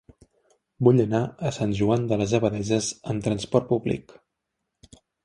Vull 0.85 1.01
anar 1.01 1.19
a 1.49 1.51
Sant 1.57 1.75
Joan 1.79 2.07
de 2.11 2.17
les 2.21 2.33
Abadesses 2.37 2.87
amb 3.13 3.27
trasport 3.29 3.69
públic. 3.75 4.17